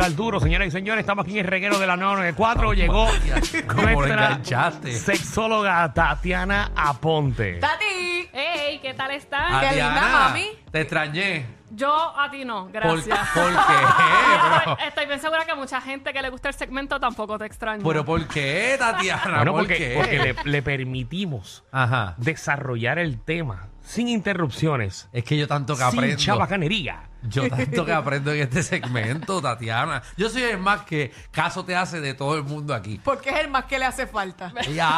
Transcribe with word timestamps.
Al 0.00 0.16
duro, 0.16 0.40
señoras 0.40 0.68
y 0.68 0.70
señores, 0.70 1.00
estamos 1.02 1.24
aquí 1.24 1.32
en 1.38 1.44
el 1.44 1.50
reguero 1.50 1.78
de 1.78 1.86
la 1.86 1.96
994. 1.96 2.72
Llegó 2.72 3.06
¿Cómo 3.66 3.82
lo 3.82 3.90
nuestra 3.92 4.14
enganchaste? 4.14 4.92
sexóloga 4.92 5.92
Tatiana 5.92 6.72
Aponte. 6.74 7.54
Tati, 7.58 7.84
Hey, 8.32 8.78
¿qué 8.82 8.94
tal 8.94 9.10
estás? 9.12 9.60
Qué 9.60 9.70
linda, 9.76 10.08
mami. 10.12 10.46
Te 10.70 10.80
extrañé. 10.82 11.46
Yo 11.72 12.18
a 12.18 12.28
ti 12.30 12.44
no, 12.44 12.64
¿Por, 12.64 12.72
gracias. 12.72 13.18
¿por 13.34 13.48
qué? 13.52 13.56
Pero, 13.68 14.56
Estoy, 14.72 14.86
estoy 14.88 15.06
bien 15.06 15.20
segura 15.20 15.44
que 15.44 15.54
mucha 15.54 15.80
gente 15.80 16.12
que 16.12 16.20
le 16.20 16.28
gusta 16.30 16.48
el 16.48 16.54
segmento 16.54 16.98
tampoco 16.98 17.38
te 17.38 17.46
extraña. 17.46 17.82
pero 17.84 18.04
¿por 18.04 18.26
qué, 18.26 18.74
Tatiana? 18.78 19.22
Bueno, 19.36 19.52
¿Por 19.52 19.60
porque, 19.62 19.76
qué? 19.78 19.94
porque 19.96 20.18
le, 20.18 20.34
le 20.50 20.62
permitimos 20.62 21.62
Ajá. 21.70 22.14
desarrollar 22.16 22.98
el 22.98 23.20
tema 23.20 23.68
sin 23.84 24.08
interrupciones, 24.08 25.08
Es 25.12 25.24
que 25.24 25.36
yo 25.36 25.46
tanto 25.48 25.74
que 25.74 25.84
sin 25.90 25.98
aprendo. 25.98 26.16
chabacanería. 26.16 27.02
Yo 27.22 27.48
tanto 27.48 27.84
que 27.84 27.92
aprendo 27.92 28.32
en 28.32 28.40
este 28.42 28.62
segmento, 28.62 29.40
Tatiana. 29.42 30.02
Yo 30.16 30.28
soy 30.28 30.42
el 30.42 30.58
más 30.58 30.82
que 30.82 31.12
caso 31.30 31.64
te 31.64 31.74
hace 31.76 32.00
de 32.00 32.14
todo 32.14 32.36
el 32.36 32.42
mundo 32.44 32.74
aquí. 32.74 33.00
porque 33.04 33.30
es 33.30 33.36
el 33.40 33.48
más 33.48 33.64
que 33.66 33.78
le 33.78 33.84
hace 33.86 34.06
falta. 34.06 34.52
¡Ya! 34.72 34.90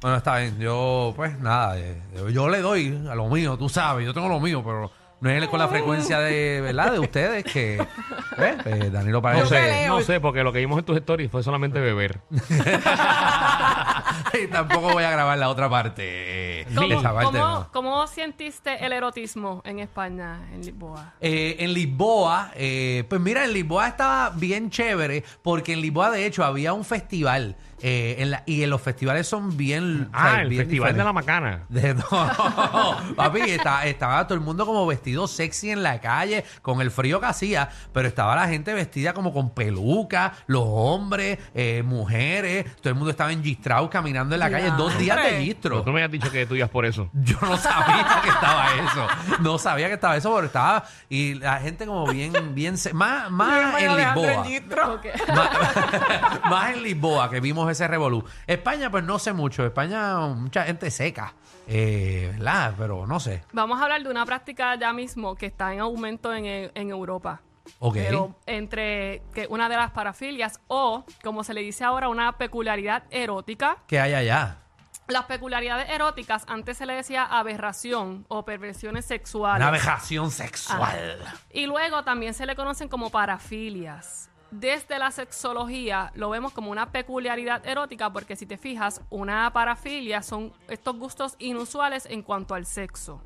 Bueno, 0.00 0.16
está 0.18 0.38
bien. 0.38 0.58
Yo, 0.58 1.12
pues 1.16 1.38
nada, 1.40 1.78
eh, 1.78 2.00
yo 2.32 2.48
le 2.48 2.60
doy 2.60 3.06
a 3.10 3.14
lo 3.14 3.28
mío, 3.28 3.56
tú 3.56 3.68
sabes, 3.68 4.04
yo 4.06 4.12
tengo 4.14 4.28
lo 4.28 4.38
mío, 4.40 4.62
pero 4.64 4.90
no 5.20 5.30
es 5.30 5.48
con 5.48 5.58
la 5.58 5.68
frecuencia 5.68 6.18
de, 6.20 6.60
¿verdad? 6.60 6.92
De 6.92 6.98
ustedes 6.98 7.42
que, 7.44 7.76
¿eh? 8.38 8.56
Pues, 8.62 8.92
Danilo 8.92 9.22
No 9.22 9.46
sé, 9.46 9.60
leo. 9.62 9.94
no 9.98 10.00
sé, 10.02 10.20
porque 10.20 10.42
lo 10.42 10.52
que 10.52 10.58
vimos 10.58 10.78
en 10.78 10.84
tus 10.84 10.96
stories 10.98 11.30
fue 11.30 11.42
solamente 11.42 11.80
beber. 11.80 12.20
y 14.42 14.46
tampoco 14.48 14.92
voy 14.92 15.04
a 15.04 15.10
grabar 15.10 15.38
la 15.38 15.48
otra 15.48 15.70
parte. 15.70 16.66
¿Cómo, 16.74 16.86
Esa 16.98 17.14
parte 17.14 17.24
cómo- 17.38 17.38
no. 17.38 17.68
cómo 17.72 18.06
sentiste 18.06 18.84
el 18.84 18.92
erotismo 18.92 19.62
en 19.64 19.78
España, 19.78 20.40
en 20.52 20.60
Lisboa? 20.60 21.14
Eh, 21.20 21.56
en 21.60 21.72
Lisboa, 21.72 22.50
eh, 22.54 23.04
pues 23.08 23.20
mira, 23.20 23.44
en 23.44 23.52
Lisboa 23.54 23.88
estaba 23.88 24.30
bien 24.30 24.68
chévere 24.70 25.24
porque 25.42 25.72
en 25.72 25.80
Lisboa 25.80 26.10
de 26.10 26.26
hecho 26.26 26.44
había 26.44 26.72
un 26.74 26.84
festival 26.84 27.56
eh, 27.82 28.16
en 28.18 28.30
la- 28.30 28.42
y 28.46 28.62
en 28.62 28.70
los 28.70 28.80
festivales 28.80 29.26
son 29.26 29.56
bien... 29.56 30.08
Ah, 30.12 30.42
el 30.42 30.48
bien 30.48 30.62
Festival 30.62 30.96
de 30.96 31.04
la. 31.04 31.12
Macana. 31.12 31.64
De- 31.68 31.94
no, 31.94 32.04
papi, 33.16 33.40
estaba 33.84 34.26
todo 34.26 34.34
el 34.34 34.40
mundo 34.40 34.66
como 34.66 34.86
vestido 34.86 35.26
sexy 35.28 35.70
en 35.70 35.82
la 35.82 36.00
calle, 36.00 36.44
con 36.62 36.80
el 36.80 36.90
frío 36.90 37.20
que 37.20 37.26
hacía, 37.26 37.68
pero 37.92 38.08
estaba 38.08 38.34
la 38.36 38.48
gente 38.48 38.74
vestida 38.74 39.12
como 39.14 39.32
con 39.32 39.50
peluca, 39.50 40.32
los 40.46 40.64
hombres, 40.66 41.38
eh, 41.54 41.82
mujeres, 41.84 42.66
todo 42.76 42.88
el 42.90 42.94
mundo 42.96 43.10
estaba 43.10 43.32
engistrado 43.32 43.88
caminando 43.90 44.34
en 44.34 44.40
la 44.40 44.50
calle, 44.50 44.70
dos 44.76 44.96
días 44.98 45.16
de 45.22 45.42
gistro. 45.44 45.82
Tú 45.82 45.92
me 45.92 46.02
has 46.02 46.10
dicho 46.10 46.30
que 46.30 46.46
tú 46.46 46.54
ibas 46.54 46.70
por 46.70 46.84
eso. 46.86 47.08
Yo 47.14 47.36
no 47.42 47.56
sabía 47.56 48.20
que 48.22 48.28
estaba 48.28 48.66
eso. 48.74 49.06
No 49.40 49.58
sabía 49.58 49.88
que 49.88 49.94
estaba 49.94 50.16
eso, 50.16 50.34
pero 50.34 50.46
estaba. 50.46 50.84
Y 51.08 51.34
la 51.34 51.58
gente 51.58 51.86
como 51.86 52.06
bien, 52.06 52.54
bien. 52.54 52.74
Más, 52.92 53.30
más 53.30 53.80
en 53.82 53.96
Lisboa. 53.96 54.44
Más 56.50 56.70
en 56.74 56.82
Lisboa 56.82 57.30
que 57.30 57.40
vimos 57.40 57.65
ese 57.70 57.88
revolú. 57.88 58.24
España, 58.46 58.90
pues 58.90 59.04
no 59.04 59.18
sé 59.18 59.32
mucho. 59.32 59.64
España, 59.64 60.18
mucha 60.18 60.64
gente 60.64 60.90
seca. 60.90 61.34
Eh, 61.66 62.30
¿Verdad? 62.32 62.74
Pero 62.78 63.06
no 63.06 63.18
sé. 63.20 63.42
Vamos 63.52 63.80
a 63.80 63.84
hablar 63.84 64.02
de 64.02 64.08
una 64.10 64.24
práctica 64.24 64.76
ya 64.76 64.92
mismo 64.92 65.34
que 65.34 65.46
está 65.46 65.72
en 65.72 65.80
aumento 65.80 66.32
en, 66.32 66.44
en 66.46 66.90
Europa. 66.90 67.40
Ok. 67.80 67.94
Pero 67.94 68.36
entre 68.46 69.22
que 69.34 69.46
una 69.50 69.68
de 69.68 69.76
las 69.76 69.90
parafilias 69.90 70.60
o, 70.68 71.04
como 71.24 71.42
se 71.42 71.54
le 71.54 71.62
dice 71.62 71.84
ahora, 71.84 72.08
una 72.08 72.38
peculiaridad 72.38 73.04
erótica. 73.10 73.78
¿Qué 73.86 74.00
hay 74.00 74.14
allá? 74.14 74.58
Las 75.08 75.26
peculiaridades 75.26 75.88
eróticas 75.90 76.44
antes 76.48 76.78
se 76.78 76.86
le 76.86 76.94
decía 76.94 77.24
aberración 77.24 78.24
o 78.28 78.44
perversiones 78.44 79.04
sexuales. 79.04 79.62
Una 79.62 79.70
vejación 79.70 80.32
sexual. 80.32 81.18
Y 81.52 81.66
luego 81.66 82.02
también 82.02 82.34
se 82.34 82.44
le 82.44 82.56
conocen 82.56 82.88
como 82.88 83.10
parafilias. 83.10 84.30
Desde 84.50 84.98
la 84.98 85.10
sexología 85.10 86.12
lo 86.14 86.30
vemos 86.30 86.52
como 86.52 86.70
una 86.70 86.92
peculiaridad 86.92 87.66
erótica 87.66 88.12
porque 88.12 88.36
si 88.36 88.46
te 88.46 88.56
fijas, 88.56 89.00
una 89.10 89.52
parafilia 89.52 90.22
son 90.22 90.52
estos 90.68 90.96
gustos 90.96 91.34
inusuales 91.38 92.06
en 92.06 92.22
cuanto 92.22 92.54
al 92.54 92.64
sexo. 92.64 93.22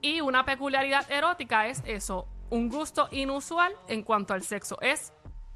Y 0.00 0.20
una 0.20 0.44
peculiaridad 0.44 1.10
erótica 1.10 1.66
es 1.66 1.82
eso, 1.84 2.28
un 2.50 2.68
gusto 2.68 3.08
inusual 3.10 3.72
en 3.88 4.02
cuanto 4.02 4.34
al 4.34 4.42
sexo. 4.42 4.78
Es 4.80 5.12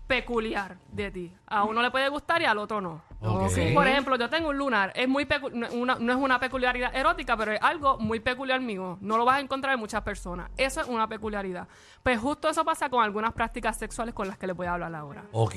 peculiar 0.07 0.77
de 0.91 1.11
ti. 1.11 1.37
A 1.47 1.65
uno 1.65 1.83
le 1.83 1.91
puede 1.91 2.09
gustar 2.09 2.43
y 2.43 2.45
al 2.45 2.59
otro 2.59 2.81
no. 2.81 3.10
Sí, 3.51 3.73
por 3.75 3.87
ejemplo, 3.87 4.17
yo 4.17 4.29
tengo 4.31 4.49
un 4.49 4.57
lunar. 4.59 4.93
Es 4.95 5.09
muy 5.09 5.25
pecu- 5.27 5.53
una- 5.73 5.97
no 5.97 6.13
es 6.13 6.19
una 6.19 6.39
peculiaridad 6.41 6.95
erótica, 6.95 7.37
pero 7.37 7.53
es 7.53 7.61
algo 7.63 7.99
muy 7.99 8.21
peculiar 8.21 8.61
mío. 8.61 8.97
No 9.01 9.19
lo 9.19 9.25
vas 9.25 9.37
a 9.37 9.41
encontrar 9.41 9.75
en 9.75 9.81
muchas 9.81 10.03
personas. 10.03 10.51
Eso 10.57 10.81
es 10.81 10.87
una 10.89 11.07
peculiaridad. 11.09 11.69
Pues 12.03 12.19
justo 12.19 12.49
eso 12.49 12.65
pasa 12.65 12.89
con 12.89 13.03
algunas 13.05 13.33
prácticas 13.35 13.77
sexuales 13.79 14.15
con 14.15 14.27
las 14.29 14.39
que 14.39 14.47
les 14.47 14.57
voy 14.57 14.67
a 14.67 14.75
hablar 14.75 14.95
ahora. 14.95 15.25
Ok. 15.33 15.55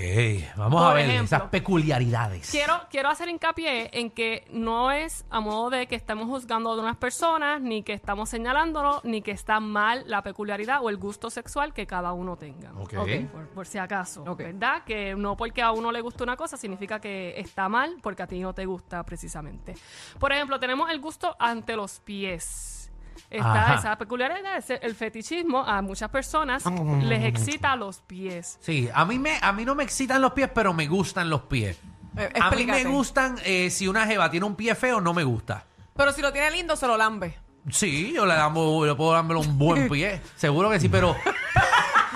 Vamos 0.58 0.82
Por 0.82 0.92
a 0.92 0.94
ver 0.96 1.06
ejemplo, 1.10 1.26
esas 1.38 1.50
peculiaridades. 1.50 2.50
Quiero, 2.52 2.74
quiero 2.90 3.10
hacer 3.10 3.30
hincapié 3.30 3.90
en 3.94 4.10
que 4.12 4.46
no 4.52 4.92
es 4.92 5.26
a 5.30 5.40
modo 5.40 5.70
de 5.70 5.88
que 5.88 5.96
estamos 5.96 6.28
juzgando 6.28 6.72
a 6.72 6.80
unas 6.80 6.98
personas, 6.98 7.62
ni 7.62 7.84
que 7.84 7.94
estamos 7.94 8.30
señalándolo, 8.30 9.00
ni 9.04 9.22
que 9.22 9.32
está 9.32 9.60
mal 9.60 10.04
la 10.08 10.22
peculiaridad 10.22 10.80
o 10.82 10.90
el 10.90 10.98
gusto 10.98 11.30
sexual 11.30 11.74
que 11.74 11.88
cada 11.88 12.14
uno 12.14 12.36
tenga. 12.36 12.72
Ok. 12.74 12.94
Por, 13.32 13.48
por 13.50 13.68
si 13.68 13.78
acaso. 13.78 14.24
Ok. 14.28 14.40
¿Verdad? 14.40 14.84
Que 14.84 15.16
no 15.16 15.38
porque 15.38 15.62
a 15.62 15.72
uno 15.72 15.92
le 15.92 16.02
gusta 16.02 16.24
una 16.24 16.36
cosa 16.36 16.58
significa 16.58 17.00
que 17.00 17.34
está 17.54 17.70
mal 17.70 17.98
porque 18.02 18.24
a 18.24 18.28
ti 18.28 18.40
no 18.40 18.52
te 18.52 18.66
gusta 18.66 19.04
precisamente. 19.04 19.76
Por 20.20 20.34
ejemplo, 20.34 20.60
tenemos 20.60 20.90
el 20.90 21.00
gusto 21.00 21.36
ante 21.40 21.76
los 21.76 22.00
pies. 22.00 22.92
Está 23.30 23.64
Ajá. 23.66 23.76
esa 23.76 23.96
peculiaridad, 23.98 24.58
ese- 24.58 24.80
el 24.82 24.96
fetichismo 24.96 25.64
a 25.64 25.82
muchas 25.84 26.10
personas 26.10 26.64
les 27.04 27.24
excita 27.26 27.76
los 27.76 28.02
pies. 28.02 28.58
Sí, 28.60 28.90
a 28.94 29.06
mí, 29.06 29.20
me, 29.20 29.38
a 29.40 29.52
mí 29.54 29.66
no 29.66 29.76
me 29.76 29.84
excitan 29.84 30.20
los 30.22 30.34
pies, 30.34 30.50
pero 30.54 30.74
me 30.74 30.88
gustan 30.88 31.30
los 31.30 31.42
pies. 31.44 31.78
Eh, 32.18 32.30
A 32.42 32.50
mí 32.50 32.58
me 32.66 32.74
explícate. 32.74 32.84
gustan, 32.86 33.36
eh, 33.46 33.70
si 33.70 33.88
una 33.88 34.06
jeva 34.08 34.30
tiene 34.32 34.46
un 34.48 34.56
pie 34.56 34.74
feo, 34.74 35.00
no 35.00 35.14
me 35.14 35.24
gusta. 35.24 35.66
Pero 35.96 36.12
si 36.12 36.22
lo 36.24 36.32
tiene 36.34 36.50
lindo, 36.52 36.76
se 36.76 36.88
lo 36.88 36.98
lambe. 36.98 37.38
Sí, 37.70 38.14
yo 38.14 38.26
le, 38.26 38.34
damos, 38.34 38.86
le 38.88 38.96
puedo 38.96 39.14
darme 39.14 39.36
un 39.36 39.58
buen 39.60 39.88
pie. 39.90 40.22
Seguro 40.36 40.72
que 40.72 40.80
sí, 40.80 40.90
pero. 40.90 41.16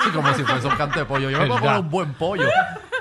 Sí, 0.03 0.11
como 0.13 0.31
si 0.35 0.43
fuese 0.43 0.67
un 0.67 0.75
canto 0.75 0.99
de 0.99 1.05
pollo. 1.05 1.29
Yo 1.31 1.39
me 1.39 1.47
puedo 1.47 1.55
¿Verdad? 1.59 1.69
poner 1.75 1.83
un 1.85 1.89
buen 1.89 2.13
pollo. 2.13 2.47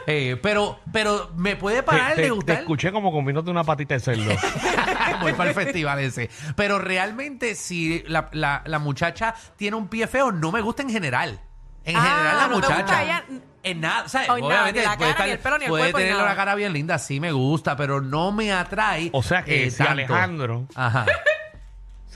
Eh, 0.07 0.39
pero, 0.43 0.79
pero 0.93 1.31
me 1.37 1.57
puede 1.57 1.83
parar 1.83 2.11
te, 2.15 2.17
de 2.17 2.23
te- 2.23 2.29
te 2.29 2.35
gustar. 2.35 2.57
escuché 2.59 2.93
como 2.93 3.11
comiéndote 3.13 3.51
una 3.51 3.65
patita 3.65 3.95
de 3.95 4.01
cerdo. 4.01 4.31
Voy 5.21 5.33
para 5.33 5.51
el 5.51 5.55
festival 5.55 5.99
ese. 5.99 6.31
Pero 6.55 6.79
realmente, 6.79 7.55
si 7.55 8.03
la, 8.07 8.29
la- 8.33 8.63
la 8.67 8.79
muchacha 8.79 9.35
tiene 9.57 9.77
un 9.77 9.89
pie 9.89 10.07
feo, 10.07 10.31
no 10.33 10.53
me 10.53 10.61
gusta 10.61 10.83
en 10.83 10.91
general. 10.91 11.41
En 11.85 11.97
Ah, 11.97 12.01
general, 12.03 12.37
la 12.37 12.47
¿no 12.49 12.61
te 12.61 12.69
muchacha. 12.69 13.03
ella? 13.05 13.25
En 13.63 13.81
nada, 13.81 14.09
¿sabes? 14.09 14.29
Ay, 14.31 14.43
nada, 14.43 14.55
Obviamente 14.55 14.81
ni 14.81 14.87
la 14.87 14.97
puede, 14.97 15.13
cara, 15.13 15.25
ni 15.27 15.31
el 15.33 15.39
pelo, 15.41 15.59
ni 15.59 15.65
el 15.65 15.71
puede 15.71 15.93
tener 15.93 16.13
nada. 16.13 16.25
una 16.25 16.37
cara 16.37 16.55
bien 16.55 16.73
linda, 16.73 16.99
sí 17.01 17.19
me 17.19 17.33
gusta, 17.33 17.77
pero 17.77 18.01
no 18.01 18.31
me 18.31 18.53
atrae. 18.53 19.11
O 19.13 19.25
sea 19.25 19.43
que 19.45 19.67
eh, 19.67 19.71
si 19.73 19.79
tanto. 19.79 19.93
Alejandro 19.93 20.67
Ajá. 20.77 21.05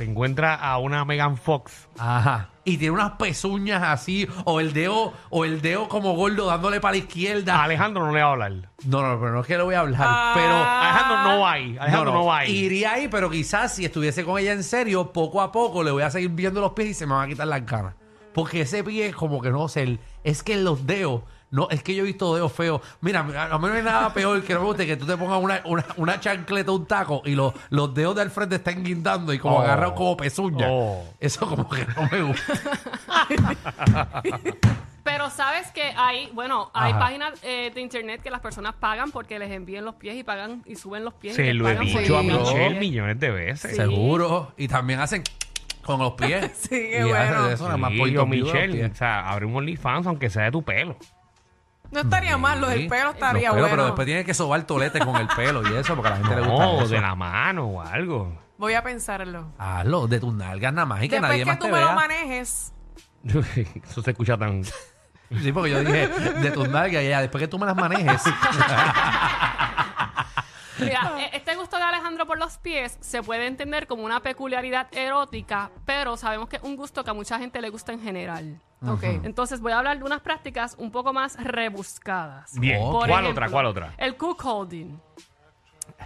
Se 0.01 0.05
encuentra 0.11 0.55
a 0.55 0.79
una 0.79 1.05
Megan 1.05 1.37
Fox, 1.37 1.87
Ajá. 1.99 2.49
Y 2.65 2.79
tiene 2.79 2.93
unas 2.93 3.13
pezuñas 3.13 3.83
así, 3.83 4.27
o 4.47 4.59
el 4.61 4.73
dedo, 4.73 5.13
o 5.29 5.45
el 5.45 5.61
dedo 5.61 5.89
como 5.89 6.15
gordo 6.15 6.47
dándole 6.47 6.81
para 6.81 6.93
la 6.93 6.99
izquierda. 6.99 7.57
a 7.57 7.65
Alejandro 7.65 8.07
no 8.07 8.13
le 8.13 8.23
va 8.23 8.29
a 8.29 8.33
hablar. 8.33 8.53
No, 8.87 9.03
no, 9.03 9.21
pero 9.21 9.33
no 9.33 9.41
es 9.43 9.47
que 9.47 9.59
le 9.59 9.63
voy 9.63 9.75
a 9.75 9.81
hablar, 9.81 10.01
Ah. 10.03 10.33
pero. 10.35 10.55
Alejandro 10.55 11.23
no 11.35 11.41
va 11.43 11.53
ahí. 11.53 11.77
Alejandro 11.79 12.13
no, 12.15 12.25
va 12.25 12.39
ahí. 12.39 12.51
Iría 12.51 12.93
ahí, 12.95 13.09
pero 13.09 13.29
quizás 13.29 13.75
si 13.75 13.85
estuviese 13.85 14.25
con 14.25 14.39
ella 14.39 14.53
en 14.53 14.63
serio, 14.65 15.13
poco 15.13 15.43
a 15.43 15.53
poco 15.53 15.83
le 15.85 15.91
voy 15.91 16.03
a 16.03 16.11
seguir 16.11 16.31
viendo 16.31 16.63
los 16.63 16.73
pies 16.73 16.89
y 16.89 16.95
se 16.95 17.07
me 17.07 17.13
van 17.13 17.27
a 17.27 17.29
quitar 17.29 17.47
las 17.47 17.67
ganas. 17.67 17.95
Porque 18.33 18.63
ese 18.63 18.83
pie, 18.83 19.13
como 19.13 19.43
que 19.43 19.51
no 19.51 19.69
sé, 19.69 19.99
es 20.25 20.43
que 20.43 20.57
los 20.57 20.87
dedos, 20.87 21.23
no, 21.51 21.69
es 21.71 21.83
que 21.83 21.95
yo 21.95 22.03
he 22.03 22.07
visto 22.07 22.35
dedos 22.35 22.53
feos. 22.53 22.81
Mira, 23.01 23.21
a 23.21 23.59
mí 23.59 23.67
no 23.69 23.73
hay 23.75 23.83
nada 23.83 24.13
peor 24.15 24.43
que 24.43 24.55
no 24.55 24.61
me 24.61 24.67
guste 24.67 24.87
que 24.87 24.97
tú 24.97 25.07
te 25.07 25.17
pongas 25.17 25.43
una, 25.43 25.61
una, 25.65 25.85
una 25.97 26.21
chancleta, 26.21 26.71
un 26.73 26.87
taco 26.87 27.23
y 27.25 27.35
los, 27.35 27.53
los 27.71 27.93
dedos 27.95 28.15
del 28.17 28.31
frente 28.31 28.57
están 28.57 28.85
guindando 28.85 29.33
y 29.33 29.39
como 29.39 29.57
Oh. 29.57 29.61
agarrados 29.63 29.95
como 29.95 30.17
pezuña. 30.17 30.67
Oh. 30.71 31.05
Eso 31.19 31.47
como 31.49 31.69
que 31.69 31.85
no 31.87 32.09
me 32.11 32.23
gusta. 32.23 32.53
Pero 35.03 35.31
sabes 35.31 35.71
que 35.73 35.83
hay, 35.97 36.29
bueno, 36.35 36.71
hay 36.75 36.91
Ajá. 36.93 37.01
páginas 37.01 37.33
eh, 37.43 37.71
de 37.75 37.81
internet 37.81 38.21
que 38.23 38.31
las 38.31 38.41
personas 38.41 38.75
pagan 38.75 39.11
porque 39.11 39.39
les 39.39 39.51
envíen 39.51 39.85
los 39.85 39.95
pies 39.95 40.15
y 40.17 40.23
pagan 40.23 40.63
y 40.67 40.77
suben 40.77 41.05
los 41.05 41.15
pies. 41.15 41.33
y 41.33 41.37
Se 41.37 41.43
les 41.47 41.57
lo 41.57 41.69
he 41.69 41.75
pagan 41.75 41.93
por 41.93 42.01
dicho 42.03 42.17
a 42.17 42.21
enviar 42.21 42.39
los 42.41 42.49
Michelle 42.53 42.69
pies. 42.71 42.81
millones 42.81 43.21
de 43.21 43.31
veces. 43.31 43.71
Sí. 43.71 43.77
Seguro. 43.77 44.53
Y 44.57 44.69
también 44.69 45.01
hacen 45.01 45.23
con 45.83 45.99
los 46.01 46.13
pies. 46.13 46.51
Sí, 46.55 46.69
qué 46.69 47.01
Y 47.01 47.09
bueno. 47.09 47.49
Eso 47.49 47.65
nada 47.65 47.77
más 47.79 47.93
Sí, 47.93 47.99
por 47.99 48.09
yo, 48.09 48.21
dos 48.21 48.31
views 48.31 48.53
de 48.53 48.53
los 48.53 48.67
Michelle, 48.69 48.79
pies. 48.83 48.93
o 48.93 48.95
sea, 48.95 49.31
abre 49.31 49.47
un 49.47 49.57
OnlyFans 49.57 50.07
aunque 50.07 50.29
sea 50.31 50.45
de 50.45 50.51
tu 50.53 50.63
pelo. 50.63 50.97
No 51.91 52.01
estaría 52.01 52.37
mal, 52.39 52.61
lo 52.61 52.69
del 52.69 52.87
pelo 52.89 53.11
estaría 53.11 53.49
Los 53.49 53.55
pelos, 53.57 53.61
bueno. 53.63 53.69
Pero 53.71 53.85
después 53.87 54.07
tiene 54.07 54.25
que 54.25 54.35
sobar 54.35 54.63
tolete 54.63 55.01
con 55.01 55.17
el 55.17 55.27
pelo 55.29 55.63
y 55.69 55.75
eso, 55.77 55.95
porque 55.97 56.09
a 56.09 56.11
la 56.13 56.17
gente 56.19 56.35
le 56.37 56.43
gusta 56.43 56.65
No, 56.65 56.81
eso. 56.83 56.89
de 56.95 57.01
la 57.01 57.15
mano 57.15 57.65
o 57.67 57.81
algo. 57.83 58.39
Voy 58.59 58.75
a 58.75 58.83
pensarlo. 58.83 59.53
Hazlo, 59.59 60.07
de 60.07 60.21
tus 60.21 60.33
nalgas 60.35 60.73
nada 60.73 60.87
más 60.87 61.03
y 61.03 61.09
que 61.09 61.17
Después 61.17 61.31
nadie 61.31 61.45
que 61.45 61.51
más 61.51 61.59
tú 61.59 61.65
te 61.67 61.73
me 61.73 61.81
lo 61.81 61.87
vea. 61.87 61.95
manejes, 61.95 62.73
Eso 63.25 64.03
se 64.03 64.11
escucha 64.11 64.37
tan... 64.39 64.63
Sí, 64.65 65.53
porque 65.53 65.71
yo 65.71 65.81
dije 65.81 66.09
de 66.09 66.51
tus 66.51 66.69
nalgas 66.69 67.03
y 67.05 67.09
ya, 67.09 67.21
después 67.21 67.41
que 67.41 67.49
tú 67.49 67.59
me 67.59 67.67
las 67.67 67.77
manejes. 67.77 68.21
Mira, 70.81 71.15
e- 71.19 71.37
este 71.37 71.55
gusto 71.57 71.77
de 71.77 71.83
Alejandro 71.83 72.27
por 72.27 72.39
los 72.39 72.59
pies 72.59 72.97
se 73.01 73.23
puede 73.23 73.47
entender 73.47 73.87
como 73.87 74.05
una 74.05 74.21
peculiaridad 74.21 74.89
erótica, 74.93 75.71
pero 75.85 76.17
sabemos 76.17 76.49
que 76.49 76.57
es 76.57 76.63
un 76.63 76.77
gusto 76.77 77.05
que 77.05 77.11
a 77.11 77.15
mucha 77.15 77.39
gente 77.39 77.61
le 77.61 77.71
gusta 77.71 77.93
en 77.93 78.01
general. 78.03 78.61
ok. 78.87 79.03
Entonces 79.25 79.61
voy 79.61 79.73
a 79.73 79.79
hablar 79.79 79.99
de 79.99 80.05
unas 80.05 80.21
prácticas 80.21 80.75
un 80.79 80.91
poco 80.91 81.13
más 81.13 81.37
rebuscadas. 81.43 82.59
Bien. 82.59 82.81
¿Cuál 82.91 83.27
otra? 83.27 83.49
¿Cuál 83.49 83.67
otra? 83.67 83.93
El 83.99 84.17
cook 84.17 84.45
holding. 84.45 84.99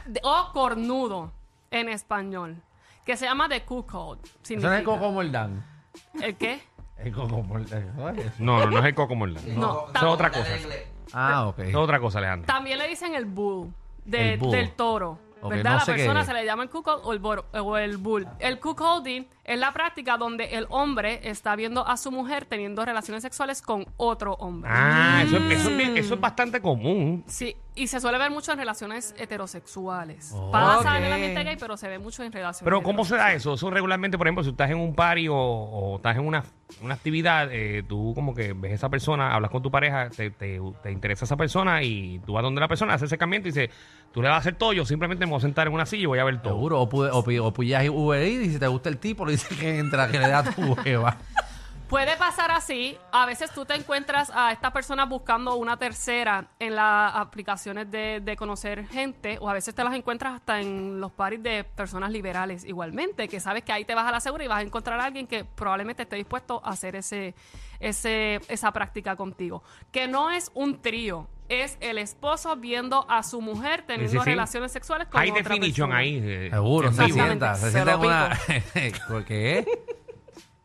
De- 0.06 0.20
o 0.22 0.50
cornudo 0.52 1.32
en 1.70 1.88
español. 1.88 2.56
Que 3.04 3.16
se 3.16 3.26
llama 3.26 3.48
de 3.48 3.64
cook 3.64 3.94
hold. 3.94 4.20
Eso 4.42 4.60
no 4.60 4.72
es 4.72 4.78
el 4.78 4.84
coco 4.84 5.10
mordán. 5.12 5.64
¿El 6.20 6.36
qué? 6.36 6.62
El 6.96 7.12
coco 7.12 7.42
mordán. 7.42 7.92
No, 8.38 8.58
no, 8.60 8.66
no 8.70 8.78
es 8.78 8.84
el 8.86 8.94
coco 8.94 9.14
mordán. 9.14 9.42
No. 9.60 9.86
Eso 9.94 9.96
es 9.98 10.02
otra 10.04 10.30
cosa. 10.30 10.48
Ah, 11.12 11.46
ok. 11.46 11.58
Es 11.60 11.74
otra 11.74 12.00
cosa, 12.00 12.18
Alejandro. 12.18 12.46
También 12.46 12.78
le 12.78 12.88
dicen 12.88 13.14
el 13.14 13.26
bull, 13.26 13.72
de- 14.04 14.34
El 14.34 14.38
bull. 14.38 14.50
del 14.52 14.72
toro. 14.72 15.18
Ok, 15.40 15.50
¿Verdad? 15.50 15.72
no 15.72 15.78
la 15.80 15.84
qué 15.84 15.92
persona 15.92 16.20
es. 16.22 16.26
se 16.26 16.32
le 16.32 16.44
llama 16.46 16.62
el 16.62 16.70
cuckold 16.70 17.02
o 17.04 17.12
el, 17.12 17.18
boro- 17.18 17.44
o 17.52 17.76
el 17.76 17.98
bull. 17.98 18.26
El 18.38 18.58
cuckolding 18.60 19.26
es 19.44 19.58
la 19.58 19.72
práctica 19.74 20.16
donde 20.16 20.44
el 20.56 20.66
hombre 20.70 21.20
está 21.28 21.54
viendo 21.54 21.86
a 21.86 21.98
su 21.98 22.10
mujer 22.10 22.46
teniendo 22.46 22.82
relaciones 22.82 23.22
sexuales 23.22 23.60
con 23.60 23.84
otro 23.98 24.34
hombre. 24.36 24.70
Ah, 24.72 25.22
eso, 25.26 25.36
es- 25.36 25.60
eso, 25.60 25.68
es 25.68 25.76
bien- 25.76 25.98
eso 25.98 26.14
es 26.14 26.20
bastante 26.20 26.62
común. 26.62 27.24
Sí, 27.26 27.54
y 27.76 27.88
se 27.88 28.00
suele 28.00 28.18
ver 28.18 28.30
mucho 28.30 28.52
en 28.52 28.58
relaciones 28.58 29.14
heterosexuales. 29.18 30.30
Oh. 30.34 30.50
Pasa 30.50 30.96
en 30.96 31.02
Ok. 31.02 31.06
el 31.06 31.12
ambiente 31.12 31.44
gay, 31.44 31.56
pero 31.58 31.76
se 31.76 31.88
ve 31.88 31.98
mucho 31.98 32.22
en 32.22 32.30
relaciones 32.32 32.64
Pero 32.64 32.82
¿cómo 32.82 33.04
se 33.04 33.16
da 33.16 33.32
eso? 33.32 33.54
Eso 33.54 33.70
regularmente, 33.70 34.16
por 34.16 34.26
ejemplo, 34.26 34.44
si 34.44 34.50
estás 34.50 34.70
en 34.70 34.78
un 34.78 34.94
party 34.94 35.28
o, 35.28 35.34
o 35.36 35.96
estás 35.96 36.16
en 36.16 36.26
una, 36.26 36.44
una 36.82 36.94
actividad, 36.94 37.48
eh, 37.52 37.82
tú 37.88 38.12
como 38.14 38.34
que 38.34 38.52
ves 38.52 38.72
a 38.72 38.74
esa 38.76 38.88
persona, 38.88 39.34
hablas 39.34 39.50
con 39.50 39.62
tu 39.62 39.70
pareja, 39.70 40.08
te, 40.10 40.30
te- 40.30 40.60
te 40.82 40.92
interesa 40.92 41.24
esa 41.24 41.36
persona 41.36 41.82
y 41.82 42.20
tú 42.24 42.34
vas 42.34 42.42
donde 42.44 42.60
la 42.60 42.68
persona, 42.68 42.94
haces 42.94 43.06
ese 43.08 43.18
cambiante 43.18 43.48
y 43.48 43.52
dices, 43.52 43.70
tú 44.12 44.22
le 44.22 44.28
vas 44.28 44.36
a 44.36 44.40
hacer 44.40 44.54
todo, 44.54 44.72
yo 44.72 44.84
simplemente 44.86 45.26
me 45.26 45.30
voy 45.30 45.38
a 45.38 45.42
sentar 45.42 45.66
en 45.66 45.72
una 45.72 45.86
silla 45.86 46.04
y 46.04 46.06
voy 46.06 46.18
a 46.20 46.24
ver 46.24 46.40
todo. 46.42 46.54
Seguro. 46.54 46.80
O, 46.80 46.88
pu- 46.88 47.10
o, 47.12 47.46
o 47.46 47.52
pillas 47.52 47.88
Uber 47.88 48.24
y 48.26 48.50
si 48.50 48.58
te 48.58 48.66
gusta 48.68 48.88
el 48.88 48.98
tipo, 48.98 49.26
le 49.26 49.32
dices 49.32 49.58
que 49.58 49.78
entra, 49.78 50.08
que 50.08 50.18
le 50.20 50.28
da 50.28 50.44
tu 50.44 50.76
jeva. 50.76 51.16
Puede 51.88 52.16
pasar 52.16 52.50
así. 52.50 52.96
A 53.12 53.26
veces 53.26 53.50
tú 53.52 53.64
te 53.66 53.74
encuentras 53.74 54.32
a 54.34 54.50
estas 54.52 54.72
personas 54.72 55.08
buscando 55.08 55.54
una 55.56 55.76
tercera 55.76 56.46
en 56.58 56.74
las 56.74 57.14
aplicaciones 57.14 57.90
de, 57.90 58.20
de 58.20 58.36
conocer 58.36 58.88
gente, 58.88 59.36
o 59.40 59.48
a 59.48 59.52
veces 59.52 59.74
te 59.74 59.84
las 59.84 59.94
encuentras 59.94 60.34
hasta 60.34 60.60
en 60.60 60.98
los 61.00 61.12
paris 61.12 61.42
de 61.42 61.62
personas 61.62 62.10
liberales 62.10 62.64
igualmente, 62.64 63.28
que 63.28 63.38
sabes 63.38 63.62
que 63.64 63.72
ahí 63.72 63.84
te 63.84 63.94
vas 63.94 64.08
a 64.08 64.10
la 64.12 64.20
segura 64.20 64.44
y 64.44 64.48
vas 64.48 64.58
a 64.58 64.62
encontrar 64.62 64.98
a 64.98 65.04
alguien 65.04 65.26
que 65.26 65.44
probablemente 65.44 66.02
esté 66.04 66.16
dispuesto 66.16 66.60
a 66.64 66.70
hacer 66.70 66.96
ese, 66.96 67.34
ese, 67.78 68.40
esa 68.48 68.72
práctica 68.72 69.14
contigo. 69.14 69.62
Que 69.92 70.08
no 70.08 70.30
es 70.30 70.50
un 70.54 70.80
trío, 70.80 71.28
es 71.50 71.76
el 71.80 71.98
esposo 71.98 72.56
viendo 72.56 73.04
a 73.10 73.22
su 73.22 73.40
mujer 73.42 73.84
teniendo 73.86 74.10
Sí, 74.10 74.18
sí, 74.18 74.24
sí. 74.24 74.30
relaciones 74.30 74.72
sexuales 74.72 75.06
con 75.08 75.20
Hay 75.20 75.30
otra 75.30 75.42
definition 75.42 75.90
persona. 75.90 75.96
ahí. 75.98 76.20
eh, 76.24 76.48
Seguro, 76.50 76.90
se 76.92 77.08
sienta. 77.10 77.54
Se 77.56 77.66
Se 77.66 77.70
sienta 77.72 77.98
una. 77.98 78.30
¿Por 79.08 79.24
qué? 79.26 79.64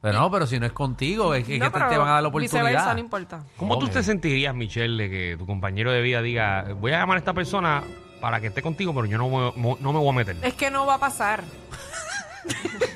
Pero 0.01 0.17
no, 0.19 0.31
pero 0.31 0.47
si 0.47 0.59
no 0.59 0.65
es 0.65 0.71
contigo, 0.71 1.33
es 1.33 1.43
que, 1.45 1.55
es 1.55 1.59
No, 1.59 1.65
que 1.71 1.79
te, 1.79 1.97
van 1.97 2.07
a 2.07 2.11
dar 2.13 2.23
la 2.23 2.29
Viceversa, 2.29 2.57
oportunidad. 2.59 2.93
no 2.93 2.99
importa. 2.99 3.43
¿Cómo 3.57 3.77
tú 3.79 3.89
te 3.89 4.01
sentirías, 4.01 4.55
Michelle, 4.55 5.03
de 5.03 5.09
que 5.09 5.35
tu 5.37 5.45
compañero 5.45 5.91
de 5.91 6.01
vida 6.01 6.21
diga, 6.21 6.67
voy 6.79 6.93
a 6.93 6.99
llamar 6.99 7.17
a 7.17 7.19
esta 7.19 7.33
persona 7.33 7.83
para 8.21 8.39
que 8.39 8.47
esté 8.47 8.61
contigo, 8.61 8.93
pero 8.93 9.07
yo 9.07 9.17
no, 9.17 9.27
voy- 9.29 9.51
mo- 9.57 9.77
no 9.81 9.91
me 9.91 9.99
voy 9.99 10.09
a 10.09 10.13
meter? 10.13 10.37
Es 10.41 10.53
que 10.53 10.71
no 10.71 10.85
va 10.85 10.93
a 10.95 10.99
pasar. 10.99 11.43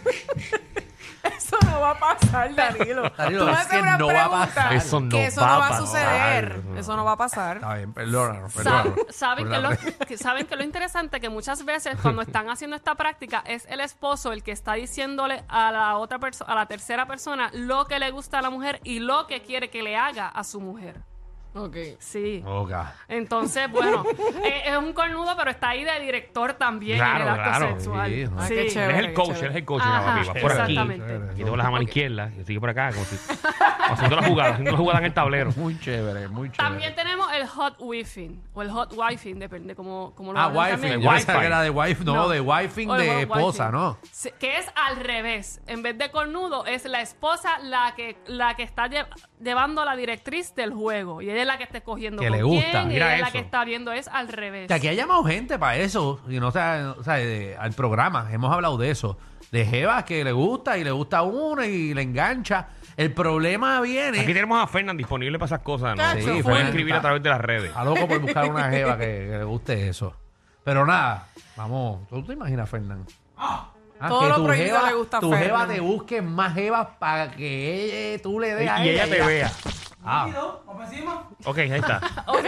Va 1.84 1.92
a 1.92 2.00
pasar, 2.00 2.56
Danilo. 2.56 3.10
Danilo, 3.18 3.40
Tú 3.40 3.46
me 3.46 3.52
es 3.52 3.58
haces 3.58 3.72
que 3.72 3.80
una 3.82 3.98
no 3.98 4.08
va 4.08 4.14
a 4.14 4.16
pregunta 4.30 4.46
pasar. 4.48 4.74
Eso 4.74 5.00
no 5.02 5.10
que 5.10 5.26
eso 5.26 5.42
va 5.42 5.48
no 5.48 5.54
a 5.54 5.58
va 5.60 5.66
a 5.66 5.70
pasar. 5.70 5.86
suceder. 5.86 6.62
Eso 6.78 6.96
no 6.96 7.06
va 7.06 7.12
a 7.12 7.18
pasar. 7.18 7.58
Está 7.58 7.74
bien, 7.76 7.94
perdónalo, 7.94 8.50
Sa- 8.50 8.56
perdónalo. 8.64 8.96
¿Saben, 9.10 9.50
que 9.50 9.58
lo, 9.60 9.70
que- 10.08 10.18
saben 10.18 10.46
que 10.48 10.56
lo 10.56 10.64
interesante 10.64 11.20
que 11.20 11.30
muchas 11.30 11.66
veces 11.66 11.98
cuando 12.02 12.22
están 12.22 12.50
haciendo 12.50 12.76
esta 12.76 12.96
práctica 12.96 13.44
es 13.46 13.66
el 13.70 13.80
esposo 13.82 14.32
el 14.32 14.44
que 14.44 14.52
está 14.52 14.74
diciéndole 14.74 15.44
a 15.50 15.72
la 15.72 15.98
otra 15.98 16.20
persona, 16.20 16.52
a 16.52 16.56
la 16.56 16.66
tercera 16.68 17.06
persona, 17.06 17.50
lo 17.54 17.86
que 17.86 18.00
le 18.00 18.12
gusta 18.12 18.40
a 18.40 18.42
la 18.42 18.50
mujer 18.50 18.80
y 18.84 19.00
lo 19.00 19.28
que 19.28 19.42
quiere 19.42 19.70
que 19.70 19.84
le 19.84 19.98
haga 19.98 20.28
a 20.30 20.44
su 20.44 20.60
mujer. 20.62 21.02
Ok. 21.56 21.76
Sí. 22.00 22.44
Oga. 22.46 22.96
Entonces, 23.08 23.70
bueno, 23.72 24.04
eh, 24.44 24.64
es 24.66 24.78
un 24.78 24.94
cornudo, 24.94 25.36
pero 25.38 25.52
está 25.52 25.70
ahí 25.70 25.84
de 25.84 26.00
director 26.00 26.54
también 26.54 26.98
Claro, 26.98 27.16
en 27.16 27.22
el 27.22 27.28
acto 27.30 27.44
claro. 27.44 27.68
sexual. 27.76 28.12
Sí, 28.12 28.26
¿no? 28.26 28.42
Ay, 28.42 28.48
Sí. 28.48 28.54
qué 28.56 28.62
Él 28.62 28.72
chévere. 28.74 28.94
es 29.00 29.06
el 29.06 29.14
coach, 29.14 29.26
chévere. 29.28 29.46
él 29.46 29.52
es 29.52 29.56
el 29.58 29.66
coach. 29.66 29.82
Ajá, 29.86 30.24
por 30.24 30.32
aquí. 30.32 30.40
exactamente. 30.48 31.20
Y 31.38 31.44
todas 31.44 31.58
las 31.58 31.72
mano 31.72 31.82
izquierda, 31.84 32.32
yo 32.36 32.44
sigo 32.44 32.60
por 32.62 32.70
acá, 32.72 32.92
como 32.92 33.06
si, 33.06 33.16
haciendo 33.90 34.16
la 34.16 34.24
jugada, 34.28 34.50
haciendo 34.52 34.72
la 34.72 34.78
jugada 34.78 35.00
en 35.00 35.06
el 35.06 35.14
tablero. 35.14 35.52
Muy 35.56 35.80
chévere, 35.80 36.28
muy 36.28 36.50
chévere. 36.50 36.70
También 36.70 36.96
tenemos 36.96 37.28
el 37.34 37.46
hot 37.48 37.76
wifing 37.80 38.42
o 38.54 38.62
el 38.62 38.72
hot 38.72 38.94
wifing, 38.96 39.38
depende 39.40 39.76
cómo, 39.76 40.14
cómo 40.16 40.34
lo 40.34 40.40
Ah, 40.40 40.46
hablen 40.46 40.60
wifi. 40.64 40.72
también. 40.72 41.02
Yo 41.02 41.10
Wi-Fi. 41.10 41.18
pensaba 41.20 41.40
que 41.42 41.46
era 41.46 41.62
de 41.62 41.70
wife, 41.70 42.04
no, 42.04 42.14
No. 42.16 42.30
de 42.30 42.42
wifing 42.42 42.90
O 42.90 42.96
el 42.96 43.02
de 43.02 43.10
hot 43.10 43.20
esposa, 43.22 43.64
wifing. 43.66 43.80
¿no? 43.80 43.98
Sí, 44.12 44.30
Que 44.40 44.58
es 44.58 44.66
al 44.76 44.96
revés. 44.98 45.62
En 45.68 45.84
vez 45.84 45.98
de 45.98 46.10
cornudo, 46.10 46.66
es 46.66 46.86
la 46.86 47.02
esposa 47.02 47.60
la 47.60 47.94
que, 47.96 48.18
la 48.28 48.56
que 48.56 48.64
está 48.64 48.88
lle- 48.88 49.06
llevando 49.42 49.86
la 49.86 49.96
directriz 49.96 50.56
del 50.56 50.72
juego. 50.74 51.22
Y 51.22 51.30
ella 51.30 51.43
es 51.44 51.48
la 51.48 51.58
que 51.58 51.64
está 51.64 51.78
escogiendo 51.78 52.22
Que 52.22 52.28
con 52.30 52.38
le 52.38 52.44
gusta. 52.44 52.72
quién, 52.72 52.84
y 52.84 52.94
Mira 52.94 53.06
ella 53.08 53.16
es 53.16 53.22
la 53.22 53.28
eso. 53.28 53.34
que 53.34 53.40
está 53.40 53.64
viendo. 53.66 53.92
Es 53.92 54.08
al 54.08 54.28
revés. 54.28 54.68
Que 54.68 54.74
aquí 54.74 54.88
ha 54.88 54.94
llamado 54.94 55.24
gente 55.24 55.58
para 55.60 55.78
eso, 55.78 56.20
y 56.28 56.40
no 56.40 56.52
sea, 56.52 56.96
o 56.98 57.04
sea, 57.04 57.16
de- 57.16 57.56
al 57.58 57.74
programa, 57.74 58.30
hemos 58.32 58.52
hablado 58.54 58.78
de 58.78 58.90
eso. 58.92 59.18
De 59.52 59.66
Jevas 59.66 60.04
que 60.04 60.24
le 60.24 60.32
gusta 60.32 60.78
y 60.80 60.84
le 60.84 60.90
gusta 60.92 61.20
a 61.20 61.24
uno 61.24 61.64
y 61.64 61.94
le 61.94 62.02
engancha. 62.02 62.70
El 62.98 63.12
problema 63.14 63.82
viene. 63.82 64.20
Aquí 64.20 64.34
tenemos 64.34 64.62
a 64.62 64.68
Fernán 64.68 64.98
disponible 64.98 65.38
para 65.40 65.46
esas 65.48 65.60
cosas, 65.62 65.92
¿no? 65.96 66.02
Cacho, 66.02 66.20
Sí, 66.20 66.26
Fernan 66.26 66.44
pueden 66.44 66.66
escribir 66.68 66.88
está- 66.96 66.98
a 67.00 67.02
través 67.02 67.24
de 67.24 67.30
las 67.30 67.42
redes. 67.42 67.66
Está 67.70 67.84
loco 67.84 68.08
por 68.08 68.20
buscar 68.20 68.50
una 68.50 68.70
Jeva 68.70 68.98
que, 68.98 69.06
que 69.32 69.38
le 69.38 69.44
guste 69.44 69.90
eso. 69.90 70.16
Pero 70.64 70.86
nada, 70.86 71.28
vamos, 71.58 72.08
¿tú 72.08 72.24
te 72.24 72.34
imaginas, 72.34 72.70
Fernán? 72.70 73.06
Ah, 73.38 73.70
Todo 74.08 74.22
que 74.22 74.28
lo 74.30 74.36
tu 74.36 74.44
prohibido 74.46 74.76
jeva, 74.78 74.90
le 74.90 74.96
gusta 74.96 75.18
a 75.18 75.20
tu 75.22 75.30
Fernan. 75.32 75.46
jeva 75.48 75.68
te 75.68 75.80
busque 75.80 76.22
más 76.22 76.54
jevas 76.54 76.88
para 77.00 77.32
que 77.32 78.12
ella- 78.14 78.22
tú 78.22 78.40
le 78.40 78.50
Y, 78.50 78.54
des 78.54 78.70
a 78.70 78.86
y 78.86 78.90
ella 78.90 79.04
te 79.10 79.22
vea. 79.22 79.52
Ah, 80.04 80.63
Ok, 81.46 81.58
ahí 81.58 81.72
está. 81.74 82.02
Ok, 82.28 82.46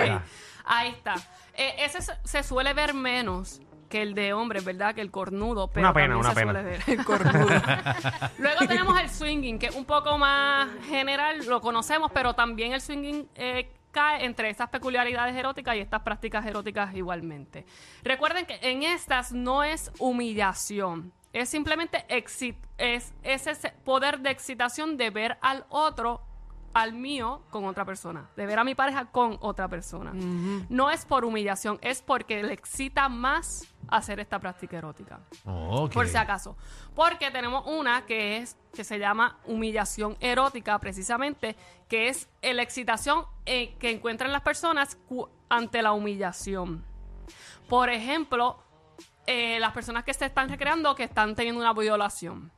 ahí 0.65 0.89
está. 0.89 1.15
Eh, 1.53 1.75
ese 1.79 2.01
se, 2.01 2.13
se 2.23 2.43
suele 2.43 2.73
ver 2.73 2.93
menos 2.93 3.61
que 3.89 4.01
el 4.01 4.13
de 4.15 4.33
hombres, 4.33 4.65
¿verdad? 4.65 4.95
Que 4.95 5.01
el 5.01 5.11
cornudo. 5.11 5.67
Pero 5.71 5.85
Una 5.87 5.93
pena, 5.93 6.15
también 6.15 6.19
una 6.19 6.29
se 6.29 6.35
pena. 6.35 6.51
suele 6.53 6.69
ver 6.69 6.83
el 6.87 7.05
cornudo. 7.05 7.61
Luego 8.39 8.67
tenemos 8.67 8.99
el 8.99 9.09
swinging, 9.09 9.59
que 9.59 9.67
es 9.67 9.75
un 9.75 9.85
poco 9.85 10.17
más 10.17 10.67
general, 10.87 11.45
lo 11.45 11.61
conocemos, 11.61 12.11
pero 12.13 12.33
también 12.33 12.73
el 12.73 12.81
swinging 12.81 13.29
eh, 13.35 13.71
cae 13.91 14.25
entre 14.25 14.49
estas 14.49 14.69
peculiaridades 14.69 15.35
eróticas 15.35 15.75
y 15.75 15.79
estas 15.79 16.01
prácticas 16.01 16.45
eróticas 16.45 16.93
igualmente. 16.95 17.65
Recuerden 18.03 18.45
que 18.45 18.57
en 18.61 18.83
estas 18.83 19.31
no 19.31 19.63
es 19.63 19.91
humillación. 19.99 21.13
Es 21.31 21.49
simplemente 21.49 22.05
exi- 22.09 22.57
es, 22.77 23.13
es 23.23 23.47
ese 23.47 23.69
poder 23.83 24.19
de 24.19 24.31
excitación 24.31 24.97
de 24.97 25.09
ver 25.11 25.37
al 25.41 25.65
otro 25.69 26.21
al 26.75 26.91
mío 26.91 27.41
con 27.51 27.63
otra 27.63 27.85
persona, 27.85 28.29
de 28.35 28.45
ver 28.45 28.59
a 28.59 28.65
mi 28.65 28.75
pareja 28.75 29.05
con 29.05 29.37
otra 29.39 29.69
persona. 29.69 30.11
No 30.67 30.91
es 30.91 31.05
por 31.05 31.23
humillación, 31.23 31.79
es 31.81 32.01
porque 32.01 32.43
le 32.43 32.51
excita 32.51 33.07
más 33.07 33.65
hacer 33.87 34.19
esta 34.19 34.39
práctica 34.39 34.77
erótica. 34.77 35.21
ok. 35.45 35.93
Por 35.93 36.07
si 36.09 36.17
acaso. 36.17 36.57
Porque 36.93 37.31
tenemos 37.31 37.65
una 37.65 38.05
que 38.05 38.39
es 38.39 38.57
que 38.73 38.83
se 38.83 38.99
llama 38.99 39.39
humillación 39.45 40.17
erótica 40.19 40.77
precisamente, 40.79 41.55
que 41.87 42.09
es 42.09 42.27
la 42.41 42.61
excitación 42.61 43.23
eh, 43.45 43.75
que 43.79 43.91
encuentran 43.91 44.33
las 44.33 44.41
personas 44.41 44.97
ante 45.47 45.81
la 45.81 45.93
humillación. 45.93 46.83
Por 47.69 47.89
ejemplo, 47.89 48.59
eh, 49.27 49.61
las 49.61 49.71
personas 49.71 50.03
que 50.03 50.13
se 50.13 50.25
están 50.25 50.49
recreando 50.49 50.93
que 50.93 51.03
están 51.05 51.35
teniendo 51.35 51.61
una 51.61 51.71
violación. 51.71 52.51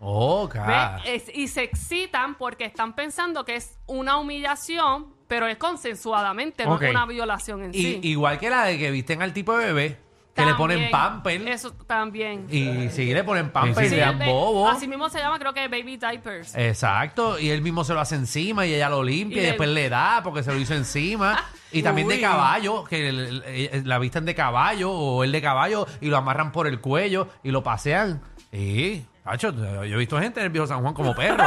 Ok. 0.00 0.54
¿Ve? 0.54 1.14
Es- 1.16 1.30
y 1.34 1.48
se 1.48 1.62
excitan 1.64 2.36
porque 2.36 2.64
están 2.64 2.94
pensando 2.94 3.44
que 3.44 3.56
es 3.56 3.78
una 3.86 4.16
humillación, 4.18 5.06
pero 5.26 5.46
es 5.46 5.56
consensuadamente, 5.58 6.64
Ok. 6.64 6.68
no 6.68 6.86
es 6.86 6.90
una 6.90 7.06
violación 7.06 7.64
en 7.64 7.70
Y, 7.74 7.82
sí. 7.82 8.00
Igual 8.02 8.38
que 8.38 8.50
la 8.50 8.64
de 8.64 8.78
que 8.78 8.90
visten 8.90 9.22
al 9.22 9.32
tipo 9.32 9.56
de 9.58 9.66
bebé, 9.66 9.98
que 10.34 10.46
le 10.46 10.54
ponen 10.54 10.76
También, 10.76 10.90
pamper. 10.92 11.48
Eso 11.48 11.72
también. 11.72 12.46
Y 12.48 12.90
sí, 12.90 13.12
le 13.12 13.24
ponen 13.24 13.50
pamper 13.50 13.84
y 13.86 13.88
sí, 13.88 13.94
le 13.96 14.00
dan 14.02 14.20
bobo. 14.20 14.68
Así 14.68 14.86
mismo 14.86 15.08
se 15.08 15.18
llama, 15.18 15.36
creo 15.40 15.52
que 15.52 15.66
baby 15.66 15.96
diapers. 15.96 16.54
Exacto, 16.54 17.40
y 17.40 17.50
él 17.50 17.60
mismo 17.60 17.82
se 17.82 17.92
lo 17.92 17.98
hace 18.00 18.14
encima 18.14 18.64
y 18.64 18.72
ella 18.72 18.88
lo 18.88 19.02
limpia 19.02 19.38
y, 19.38 19.40
Y 19.40 19.42
le- 19.42 19.48
después 19.48 19.68
le 19.68 19.88
da 19.88 20.20
porque 20.22 20.44
se 20.44 20.52
lo 20.52 20.58
hizo 20.60 20.74
encima. 20.74 21.36
Y 21.72 21.82
también 21.82 22.06
de 22.08 22.14
Uy. 22.14 22.20
caballo, 22.22 22.84
que 22.84 23.08
el- 23.08 23.42
el- 23.44 23.68
el- 23.72 23.88
la 23.88 23.98
visten 23.98 24.24
de 24.24 24.34
caballo 24.34 24.90
o 24.92 25.22
el 25.24 25.32
de 25.32 25.42
caballo 25.42 25.86
y 26.00 26.06
lo 26.06 26.16
amarran 26.16 26.50
por 26.52 26.66
el 26.68 26.80
cuello 26.80 27.28
y 27.42 27.50
lo 27.50 27.62
pasean. 27.64 28.22
Sí, 28.52 29.04
Hacho, 29.30 29.52
yo 29.52 29.82
he 29.82 29.96
visto 29.96 30.18
gente 30.18 30.40
en 30.40 30.46
el 30.46 30.52
viejo 30.52 30.66
San 30.66 30.80
Juan 30.80 30.94
como 30.94 31.14
perro 31.14 31.44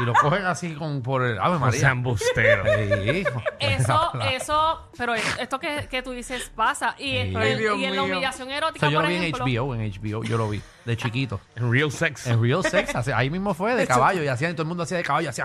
y 0.00 0.02
lo 0.04 0.12
cogen 0.14 0.44
así 0.46 0.74
con 0.74 1.00
por 1.02 1.22
el 1.22 1.38
Ave 1.38 1.58
María. 1.58 1.78
sean 1.80 2.02
busteros. 2.02 2.66
Sí. 2.76 3.24
Eso, 3.60 4.12
eso, 4.30 4.88
pero 4.98 5.14
esto 5.14 5.58
que, 5.60 5.86
que 5.90 6.02
tú 6.02 6.10
dices 6.12 6.50
pasa. 6.54 6.94
Y, 6.98 7.16
en- 7.16 7.36
Ay, 7.36 7.56
Dios 7.56 7.78
y 7.78 7.84
en 7.84 7.96
la 7.96 8.02
mío. 8.02 8.14
humillación 8.14 8.50
erótica, 8.50 8.86
Eso 8.86 8.90
yo 8.92 8.98
por 8.98 9.04
lo 9.04 9.08
vi 9.10 9.16
en 9.16 9.22
ejemplo. 9.22 9.44
HBO, 9.46 9.74
en 9.74 9.80
HBO, 9.92 10.24
yo 10.24 10.36
lo 10.38 10.48
vi, 10.48 10.60
de 10.84 10.96
chiquito. 10.96 11.40
En 11.56 11.70
real 11.72 11.92
sex. 11.92 12.26
En 12.26 12.42
Real 12.42 12.64
Sex, 12.64 12.94
así- 12.94 13.12
ahí 13.12 13.30
mismo 13.30 13.54
fue, 13.54 13.74
de 13.74 13.86
caballo, 13.86 14.22
y 14.22 14.28
hacían, 14.28 14.50
y 14.52 14.54
todo 14.54 14.62
el 14.62 14.68
mundo 14.68 14.82
hacía 14.82 14.96
de 14.96 15.02
caballo, 15.04 15.30
hacía. 15.30 15.44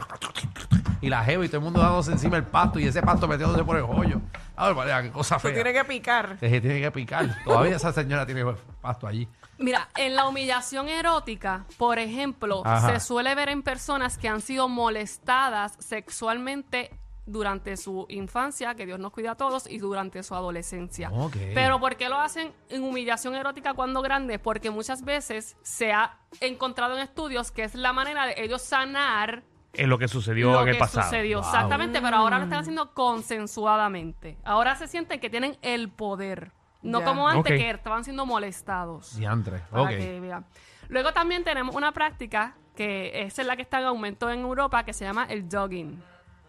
Y 1.01 1.09
la 1.09 1.23
jeva 1.23 1.45
y 1.45 1.47
todo 1.49 1.57
el 1.57 1.63
mundo 1.63 1.81
dándose 1.81 2.11
encima 2.13 2.35
del 2.37 2.45
pasto, 2.45 2.79
y 2.79 2.87
ese 2.87 3.01
pasto 3.01 3.27
metiéndose 3.27 3.63
por 3.63 3.77
el 3.77 3.83
hoyo. 3.83 4.21
A 4.55 4.67
ver, 4.67 4.75
María, 4.75 5.01
qué 5.03 5.11
cosa 5.11 5.35
Tú 5.35 5.41
fea. 5.43 5.53
tienes 5.53 5.73
que 5.73 5.83
picar. 5.85 6.37
Se 6.39 6.49
tiene 6.61 6.81
que 6.81 6.91
picar. 6.91 7.27
Todavía 7.43 7.75
esa 7.75 7.91
señora 7.93 8.25
tiene 8.25 8.43
pasto 8.81 9.05
allí. 9.05 9.27
Mira, 9.57 9.89
en 9.95 10.15
la 10.15 10.27
humillación 10.27 10.89
erótica, 10.89 11.65
por 11.77 11.97
ejemplo, 11.99 12.61
Ajá. 12.65 12.93
se 12.93 12.99
suele 12.99 13.33
ver 13.35 13.49
en 13.49 13.63
personas 13.63 14.17
que 14.17 14.27
han 14.27 14.41
sido 14.41 14.67
molestadas 14.67 15.75
sexualmente 15.79 16.91
durante 17.27 17.75
su 17.77 18.05
infancia, 18.09 18.75
que 18.75 18.85
Dios 18.85 18.99
nos 18.99 19.11
cuida 19.11 19.31
a 19.31 19.35
todos, 19.35 19.67
y 19.67 19.79
durante 19.79 20.21
su 20.21 20.35
adolescencia. 20.35 21.09
Ok. 21.11 21.35
Pero 21.55 21.79
¿por 21.79 21.95
qué 21.95 22.07
lo 22.09 22.19
hacen 22.19 22.53
en 22.69 22.83
humillación 22.83 23.33
erótica 23.33 23.73
cuando 23.73 24.01
grandes? 24.03 24.39
Porque 24.39 24.69
muchas 24.69 25.03
veces 25.03 25.57
se 25.63 25.91
ha 25.91 26.17
encontrado 26.41 26.95
en 26.95 27.01
estudios 27.01 27.51
que 27.51 27.63
es 27.63 27.73
la 27.75 27.93
manera 27.93 28.27
de 28.27 28.35
ellos 28.37 28.61
sanar 28.61 29.41
Es 29.73 29.87
lo 29.87 29.97
que 29.97 30.07
sucedió 30.07 30.51
lo 30.51 30.61
en 30.61 30.67
el 30.67 30.73
que 30.75 30.79
pasado. 30.79 31.05
sucedió. 31.09 31.39
Exactamente, 31.39 31.99
pero 32.01 32.17
ahora 32.17 32.37
lo 32.37 32.43
están 32.43 32.59
haciendo 32.59 32.93
consensuadamente. 32.93 34.37
Ahora 34.43 34.75
se 34.75 34.87
sienten 34.87 35.19
que 35.19 35.29
tienen 35.29 35.57
el 35.61 35.89
poder. 35.89 36.51
No 36.85 36.99
Ya. 36.99 37.05
como 37.05 37.27
antes 37.27 37.51
Ok. 37.53 37.57
que 37.57 37.69
estaban 37.71 38.03
siendo 38.03 38.25
molestados. 38.25 39.15
Diantre. 39.17 39.59
Para 39.71 39.83
Ok. 39.83 39.89
que 39.89 40.19
vean. 40.19 40.45
Luego 40.89 41.11
también 41.13 41.43
tenemos 41.43 41.75
una 41.75 41.91
práctica 41.91 42.55
que 42.75 43.23
esa 43.23 43.41
es 43.41 43.47
la 43.47 43.55
que 43.55 43.61
está 43.63 43.79
en 43.79 43.85
aumento 43.85 44.29
en 44.29 44.39
Europa 44.41 44.83
que 44.83 44.93
se 44.93 45.03
llama 45.05 45.25
el 45.29 45.47
dogging. 45.49 46.01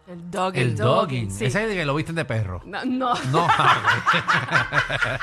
El 0.07 0.31
doggy. 0.31 0.59
El 0.61 0.75
dogging. 0.77 1.31
sí. 1.31 1.45
Ese 1.45 1.63
es 1.65 1.69
el 1.71 1.75
que 1.77 1.83
lo 1.85 1.93
visten 1.95 2.15
de 2.15 2.23
perro. 2.23 2.61
No, 2.65 2.85
no. 2.85 3.13
No. 3.31 3.47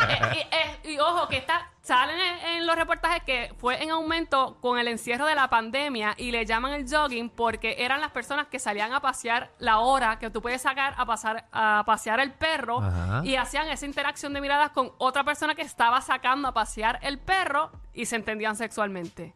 Eh, 0.09 0.37
y, 0.85 0.91
eh, 0.91 0.95
y 0.95 0.99
ojo, 0.99 1.29
que 1.29 1.39
está, 1.39 1.71
salen 1.85 2.19
en, 2.19 2.47
en 2.57 2.67
los 2.67 2.77
reportajes 2.77 3.23
que 3.25 3.53
fue 3.61 3.83
en 3.83 3.91
aumento 3.91 4.57
con 4.63 4.79
el 4.79 4.89
encierro 4.89 5.27
de 5.27 5.35
la 5.35 5.49
pandemia 5.51 6.15
y 6.17 6.31
le 6.31 6.47
llaman 6.47 6.73
el 6.73 6.89
jogging 6.89 7.29
porque 7.29 7.77
eran 7.79 8.01
las 8.01 8.11
personas 8.11 8.47
que 8.47 8.59
salían 8.59 8.95
a 8.95 9.01
pasear 9.01 9.51
la 9.59 9.81
hora 9.81 10.19
que 10.19 10.31
tú 10.31 10.41
puedes 10.41 10.63
sacar 10.63 10.95
a, 10.97 11.05
pasar, 11.05 11.45
a 11.53 11.83
pasear 11.85 12.21
el 12.21 12.33
perro 12.33 12.81
Ajá. 12.81 13.21
y 13.23 13.37
hacían 13.37 13.69
esa 13.69 13.85
interacción 13.85 14.33
de 14.33 14.41
miradas 14.41 14.71
con 14.71 14.93
otra 14.97 15.25
persona 15.25 15.55
que 15.55 15.61
estaba 15.61 16.01
sacando 16.01 16.49
a 16.49 16.55
pasear 16.55 16.99
el 17.03 17.19
perro 17.19 17.71
y 17.93 18.07
se 18.07 18.17
entendían 18.17 18.57
sexualmente. 18.57 19.35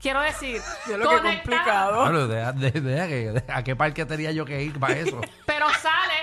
Quiero 0.00 0.20
decir, 0.20 0.60
Yo 0.88 0.96
lo 0.98 1.08
que 1.08 1.16
conectaban- 1.16 1.34
complicado. 1.42 2.02
Claro, 2.04 2.28
de- 2.28 2.72
que- 2.72 2.80
de- 2.80 3.44
¿a 3.52 3.62
qué 3.64 3.74
parque 3.74 4.06
tenía 4.06 4.30
yo 4.30 4.44
que 4.44 4.62
ir 4.62 4.78
para 4.78 4.94
eso? 4.94 5.20
Pero 5.46 5.68
sale, 5.70 6.14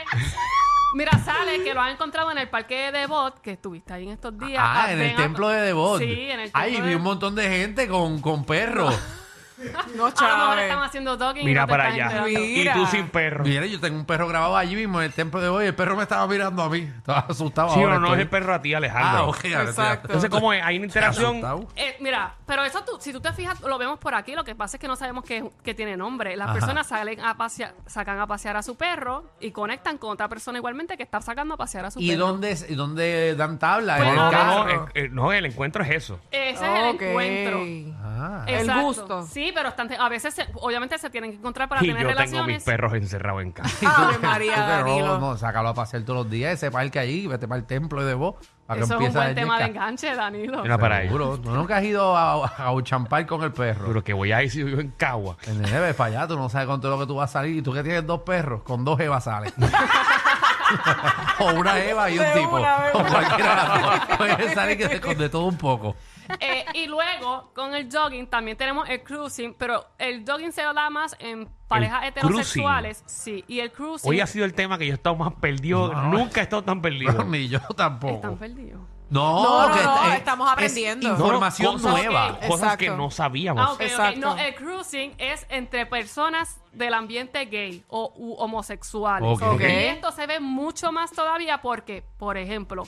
mira, 0.96 1.12
sale 1.24 1.64
que 1.64 1.74
lo 1.74 1.82
han 1.82 1.92
encontrado 1.94 2.32
en 2.32 2.38
el 2.38 2.50
parque 2.50 2.92
de 2.92 3.00
Devot, 3.00 3.40
que 3.42 3.52
estuviste 3.52 3.94
ahí 3.94 4.04
en 4.06 4.12
estos 4.12 4.38
días. 4.38 4.62
Ah, 4.66 4.92
en 4.92 5.02
el 5.02 5.16
templo 5.16 5.50
de 5.50 5.62
Devot. 5.62 6.00
Sí, 6.00 6.30
en 6.30 6.40
el 6.40 6.50
Ay, 6.54 6.72
templo 6.72 6.86
vi 6.86 6.90
de- 6.92 6.96
un 6.98 7.04
montón 7.04 7.36
de 7.36 7.50
gente 7.50 7.88
con, 7.88 8.20
con 8.22 8.44
perros. 8.46 8.98
No, 9.96 10.06
A 10.08 10.10
lo 10.30 10.38
mejor 10.38 10.60
están 10.60 10.84
haciendo 10.84 11.18
dogging. 11.18 11.42
y 11.44 11.46
Mira 11.46 11.62
no 11.62 11.68
te 11.68 11.72
para 11.72 11.90
estás 11.90 12.14
allá. 12.14 12.18
enterando. 12.28 12.40
Mira. 12.48 12.72
Y 12.72 12.80
tú 12.80 12.86
sin 12.88 13.08
perro. 13.10 13.44
Mire, 13.44 13.70
yo 13.70 13.80
tengo 13.80 13.98
un 13.98 14.06
perro 14.06 14.28
grabado 14.28 14.56
allí 14.56 14.76
mismo 14.76 15.00
en 15.00 15.06
el 15.08 15.14
templo 15.14 15.42
de 15.42 15.50
hoy. 15.50 15.66
El 15.66 15.76
perro 15.76 15.96
me 15.96 16.04
estaba 16.04 16.26
mirando 16.28 16.64
a 16.64 16.70
mí. 16.70 16.80
Estaba 16.98 17.20
asustado. 17.30 17.70
Sí, 17.70 17.80
ahora 17.80 17.96
pero 17.96 18.00
no 18.00 18.08
es 18.08 18.12
estoy- 18.14 18.22
el 18.22 18.30
perro 18.30 18.54
a 18.54 18.62
ti, 18.62 18.74
Alejandro. 18.74 19.20
Ah, 19.24 19.28
ok. 19.28 19.36
ahora 19.46 19.70
estoy- 19.70 19.86
Exacto. 19.86 20.08
Entonces, 20.08 20.30
¿cómo 20.30 20.54
es? 20.54 20.64
Hay 20.64 20.78
una 20.78 20.86
interacción. 20.86 21.30
asustado. 21.38 21.68
Eh, 21.76 21.98
mira, 22.00 22.36
pero 22.46 22.64
eso 22.64 22.84
tú, 22.84 22.98
si 23.00 23.12
tú 23.12 23.20
te 23.22 23.34
fijas, 23.34 23.60
lo 23.62 23.78
vemos 23.78 24.00
por 24.00 24.16
aquí. 24.16 24.34
Lo 24.36 24.44
que 24.44 24.56
pasa 24.56 24.78
es 24.78 24.82
que 24.82 24.88
no 24.88 24.96
sabemos 24.96 25.24
que, 25.24 25.50
que 25.64 25.74
tiene 25.74 25.98
nombre. 25.98 26.36
Las 26.38 26.50
Ajá. 26.50 26.60
personas 26.60 26.88
salen 26.88 27.20
a 27.20 27.36
pasear, 27.36 27.74
sacan 27.86 28.20
a 28.20 28.28
pasear 28.28 28.56
a 28.58 28.64
su 28.64 28.76
perro 28.78 29.26
y 29.40 29.52
conectan 29.52 29.98
con 29.98 30.12
otra 30.12 30.28
persona 30.30 30.58
igualmente 30.58 30.96
que 30.98 31.04
está 31.04 31.22
sacando 31.22 31.56
a 31.56 31.58
pasear 31.58 31.86
a 31.86 31.92
su 31.92 32.00
¿Y 32.00 32.12
perro. 32.12 32.28
dónde, 32.28 32.52
es- 32.52 32.70
y 32.70 32.76
dónde 32.76 33.36
dan 33.36 33.60
tabla? 33.60 33.98
Pues 33.98 34.10
¿En 34.10 34.16
No, 34.16 34.30
el 34.30 34.32
no, 34.36 34.44
no, 34.46 34.66
carro? 34.66 34.88
eh, 34.88 34.92
eh, 35.06 35.10
no, 35.12 35.34
el 35.34 35.46
encuentro 35.46 35.84
es 35.84 35.90
eso. 35.92 36.20
Ese 36.32 36.52
es 36.54 36.62
el 36.84 36.96
Ok. 36.96 37.02
encuentro. 37.02 37.60
Ah. 38.04 38.44
El 38.48 38.56
Exacto. 38.62 38.82
gusto. 38.82 39.24
Sí, 39.28 39.49
pero 39.54 39.70
están, 39.70 39.90
a 39.94 40.10
veces, 40.10 40.34
se- 40.34 40.48
obviamente, 40.56 40.98
se 40.98 41.10
tienen 41.10 41.32
que 41.32 41.38
encontrar 41.38 41.68
para 41.70 41.84
Y 41.84 41.88
tener 41.88 42.04
yo 42.04 42.10
tengo 42.10 42.20
mis 42.22 42.32
relaciones. 42.32 42.64
perros 42.64 42.94
encerrados 42.94 43.42
en 43.44 43.52
casa. 43.52 43.76
Ave 44.04 44.18
María, 44.20 44.54
que 44.56 44.60
Danilo. 44.62 45.20
no, 45.20 45.20
no, 45.32 45.38
sácalo 45.38 45.70
a 45.70 45.74
pasear 45.74 46.04
todos 46.04 46.24
los 46.24 46.30
días, 46.32 46.54
ese 46.54 46.72
parque 46.72 47.00
allí, 47.00 47.28
vete 47.28 47.48
para 47.48 47.60
el 47.60 47.66
templo 47.66 48.04
de 48.06 48.14
vos. 48.14 48.36
Para 48.66 48.80
que 48.80 48.84
Eso 48.86 48.94
es 48.94 49.00
un 49.00 49.06
empiece 49.08 49.18
buen 49.26 49.36
tema 49.36 49.58
de 49.58 49.66
enganche, 49.66 50.16
Danilo. 50.16 50.62
Mira 50.62 50.78
para. 50.78 51.02
Seguro. 51.02 51.40
Tú 51.40 51.50
nunca 51.50 51.78
has 51.78 51.84
ido 51.84 52.16
a, 52.16 52.46
a 52.48 52.72
Uchampal 52.72 53.26
con 53.26 53.42
el 53.42 53.52
perro. 53.52 53.88
Pero 53.88 54.04
que 54.04 54.14
voy 54.14 54.32
a 54.32 54.44
ir 54.44 54.52
si 54.52 54.62
vivo 54.62 54.80
en 54.80 54.92
Cagua. 54.92 55.38
En 55.48 55.64
el 55.66 55.72
neve 55.72 55.96
para 55.96 56.20
allá, 56.20 56.28
tú 56.28 56.38
no 56.38 56.50
sabes 56.50 56.68
con 56.68 56.80
todo 56.80 56.92
lo 56.92 57.00
que 57.00 57.08
tú 57.08 57.16
vas 57.16 57.32
a 57.32 57.34
salir. 57.34 57.58
Y 57.58 57.62
tú 57.64 57.74
que 57.74 57.82
tienes 57.82 58.06
dos 58.06 58.22
perros, 58.22 58.62
con 58.62 58.86
dos 58.86 59.00
evas 59.00 59.24
sales. 59.24 59.54
o 61.40 61.46
una 61.54 61.80
eva 61.80 62.10
y 62.12 62.20
un 62.20 62.26
De 62.26 62.32
tipo. 62.32 62.56
una, 62.58 62.80
de 62.84 62.92
o 62.94 63.00
una. 63.00 63.10
cualquiera 63.10 63.50
de 63.50 63.56
las 63.56 63.82
dos. 63.82 64.00
Puedes 64.18 64.54
salir 64.54 64.78
que 64.78 64.88
se- 64.88 65.02
con 65.02 65.18
de 65.18 65.30
todo 65.30 65.46
un 65.46 65.58
poco. 65.58 65.96
Eh, 66.40 66.66
y 66.74 66.88
luego, 66.88 67.52
con 67.56 67.74
el 67.74 67.90
jogging, 67.92 68.28
también 68.28 68.58
tenemos 68.58 68.88
el 68.90 69.04
cruising, 69.04 69.54
pero 69.56 69.86
el 69.98 70.24
jogging 70.28 70.52
se 70.52 70.62
da 70.62 70.90
más 70.90 71.16
en 71.20 71.48
parejas 71.68 72.04
El 72.04 72.10
heterosexuales. 72.10 73.04
Sí, 73.06 73.44
y 73.48 73.60
el 73.60 73.72
cruising. 73.72 74.10
Hoy 74.10 74.20
ha 74.22 74.28
sido 74.28 74.46
el 74.46 74.54
tema 74.54 74.78
que 74.78 74.86
yo 74.88 74.94
he 74.94 74.96
estado 74.96 75.16
más 75.16 75.34
perdido. 75.36 75.92
No. 75.94 76.04
Nunca 76.10 76.40
he 76.42 76.44
estado 76.44 76.64
tan 76.64 76.82
perdido. 76.82 77.24
Ni 77.26 77.48
yo 77.48 77.60
tampoco. 77.76 78.16
Están 78.16 78.38
perdidos. 78.38 78.82
No, 79.10 79.42
No, 79.44 79.70
no, 79.70 79.76
que 79.76 79.84
no, 79.84 80.12
eh, 80.14 80.18
estamos 80.18 80.48
es 80.48 80.54
aprendiendo. 80.54 81.10
información 81.10 81.74
cosas, 81.74 81.92
nueva. 81.94 82.28
ok. 82.34 82.46
Cosas 82.48 82.78
que 82.78 82.86
Exacto. 82.86 83.04
no 83.04 83.10
sabíamos. 83.10 83.66
Ah, 83.68 83.72
ok, 83.72 83.76
ok. 83.78 83.82
Exacto. 83.82 84.20
No, 84.20 84.38
el 84.38 84.54
cruising 84.54 85.16
es 85.18 85.48
entre 85.50 85.88
personas 85.88 86.62
del 86.74 86.94
ambiente 86.94 87.44
gay 87.46 87.84
o 87.88 88.14
u 88.16 88.34
homosexuales. 88.36 89.28
Ok. 89.28 89.42
Ok. 89.56 89.62
Y 89.62 89.64
esto 89.66 90.12
se 90.12 90.28
ve 90.28 90.40
mucho 90.40 90.92
más 90.92 91.12
todavía 91.12 91.60
porque, 91.60 92.04
por 92.20 92.38
ejemplo, 92.38 92.84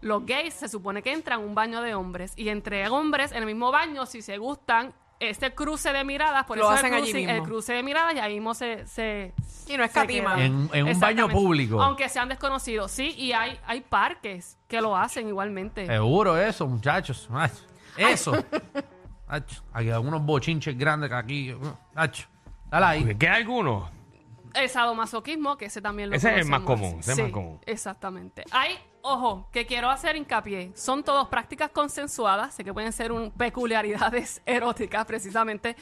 los 0.00 0.24
gays 0.26 0.54
se 0.54 0.68
supone 0.68 1.02
que 1.02 1.12
entran 1.12 1.40
a 1.40 1.42
un 1.44 1.54
baño 1.54 1.82
de 1.82 1.94
hombres 1.94 2.32
y 2.36 2.48
entre 2.50 2.88
hombres 2.88 3.32
en 3.32 3.38
el 3.38 3.46
mismo 3.46 3.70
baño, 3.72 4.06
si 4.06 4.22
se 4.22 4.38
gustan, 4.38 4.94
este 5.20 5.52
cruce 5.52 5.92
de 5.92 6.04
miradas, 6.04 6.44
por 6.44 6.56
Lo 6.58 6.64
eso 6.64 6.72
hacen 6.74 6.94
el 6.94 7.02
allí 7.02 7.10
cruising, 7.10 7.26
mismo. 7.26 7.42
el 7.42 7.48
cruce 7.48 7.72
de 7.72 7.82
miradas 7.82 8.14
y 8.14 8.18
ahí 8.20 8.34
mismo 8.34 8.54
se, 8.54 8.86
se 8.86 9.32
Y 9.66 9.76
no 9.76 9.82
escatiman. 9.82 10.38
En- 10.38 10.70
en 10.72 10.86
un 10.86 11.00
baño 11.00 11.28
público. 11.28 11.82
Aunque 11.82 12.08
sean 12.08 12.28
desconocidos, 12.28 12.92
sí, 12.92 13.12
y 13.16 13.32
hay, 13.32 13.58
hay 13.66 13.80
parques 13.80 14.56
que 14.68 14.80
lo 14.80 14.96
hacen 14.96 15.26
igualmente. 15.26 15.86
Seguro 15.86 16.38
eso, 16.38 16.68
muchachos. 16.68 17.28
Ay, 17.32 17.50
eso. 17.96 18.32
Ay, 19.26 19.42
Aquí 19.72 19.90
hay 19.90 19.98
unos 19.98 20.22
bochinches 20.24 20.78
grandes 20.78 21.10
que 21.10 21.16
aquí. 21.16 21.54
Ay, 21.96 22.10
Dale 22.70 22.86
ahí. 22.86 23.14
¿Queda 23.16 23.34
alguno? 23.34 23.90
El 24.54 24.68
sadomasoquismo, 24.68 25.56
que 25.56 25.64
ese 25.66 25.82
también 25.82 26.10
lo 26.10 26.16
Ese 26.16 26.30
es 26.32 26.38
el 26.42 26.44
más 26.50 26.60
conocemos. 26.60 26.90
común, 26.90 27.00
ese 27.00 27.12
es 27.12 27.18
más 27.18 27.30
común. 27.32 27.60
Exactamente. 27.66 28.44
Hay, 28.52 28.78
ojo, 29.02 29.48
que 29.52 29.66
quiero 29.66 29.90
hacer 29.90 30.16
hincapié. 30.16 30.72
Son 30.74 31.02
todas 31.02 31.28
prácticas 31.28 31.70
consensuadas, 31.70 32.54
sé 32.54 32.64
que 32.64 32.74
pueden 32.74 32.92
ser 32.92 33.12
un, 33.12 33.30
peculiaridades 33.30 34.42
eróticas 34.46 35.04
precisamente. 35.06 35.76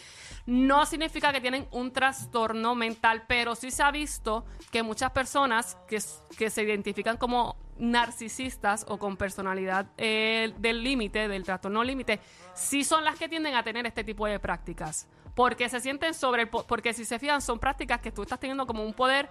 No 0.47 0.87
significa 0.87 1.33
que 1.33 1.41
tienen 1.41 1.67
un 1.73 1.93
trastorno 1.93 2.75
mental, 2.75 3.25
pero 3.27 3.55
sí 3.55 3.71
se 3.71 3.83
ha 3.83 3.91
visto 3.91 4.45
que 4.71 4.83
muchas 4.83 5.11
personas 5.11 5.77
que, 5.89 5.99
que 6.39 6.51
se 6.51 6.63
identifican 6.63 7.17
como 7.17 7.57
narcisistas 7.79 8.87
o 8.89 8.99
con 8.99 9.17
personalidad 9.17 9.87
eh, 9.99 10.53
del 10.59 10.83
límite, 10.83 11.29
del 11.29 11.45
trastorno 11.45 11.83
límite, 11.85 12.21
sí 12.55 12.85
son 12.85 13.05
las 13.05 13.19
que 13.19 13.29
tienden 13.29 13.55
a 13.55 13.63
tener 13.63 13.87
este 13.87 14.05
tipo 14.05 14.27
de 14.27 14.39
prácticas. 14.39 15.09
Porque 15.35 15.69
se 15.69 15.81
sienten 15.81 16.15
sobre 16.15 16.43
el... 16.43 16.49
po- 16.49 16.65
Porque 16.67 16.95
si 16.95 17.05
se 17.05 17.19
fijan, 17.19 17.43
son 17.43 17.59
prácticas 17.59 18.01
que 18.01 18.11
tú 18.13 18.23
estás 18.23 18.41
teniendo 18.41 18.67
como 18.67 18.83
un 18.85 18.95
poder 18.95 19.29